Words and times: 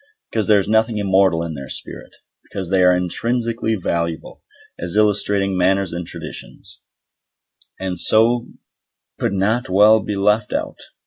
Because 0.31 0.47
there 0.47 0.59
is 0.59 0.67
nothing 0.67 0.97
immoral 0.97 1.43
in 1.43 1.53
their 1.53 1.69
spirit. 1.69 2.15
Because 2.41 2.71
they 2.71 2.81
are 2.81 2.97
intrinsically 2.97 3.75
valuable, 3.75 4.41
as 4.79 4.95
illustrating 4.95 5.55
manners 5.55 5.93
and 5.93 6.07
traditions, 6.07 6.81
and 7.79 7.99
so 7.99 8.47
could 9.19 9.33
not 9.33 9.69
well 9.69 9.99
be 9.99 10.15
left 10.15 10.53
out. 10.53 10.79